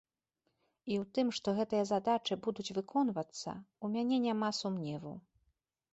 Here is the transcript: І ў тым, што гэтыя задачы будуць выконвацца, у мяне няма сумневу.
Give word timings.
І 0.87 0.93
ў 1.01 1.03
тым, 1.17 1.27
што 1.39 1.53
гэтыя 1.59 1.83
задачы 1.91 2.33
будуць 2.47 2.67
выконвацца, 2.79 3.49
у 3.85 3.93
мяне 3.97 4.17
няма 4.27 4.49
сумневу. 4.65 5.13